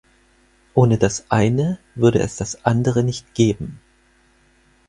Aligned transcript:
Ohne 0.73 0.97
das 0.97 1.29
eine 1.29 1.77
würde 1.93 2.17
es 2.21 2.35
das 2.35 2.65
andere 2.65 3.03
nicht 3.03 3.35
geben. 3.35 3.79